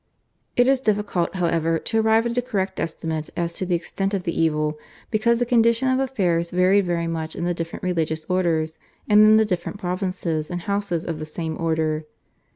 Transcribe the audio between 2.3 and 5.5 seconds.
a correct estimate as to the extent of the evil, because the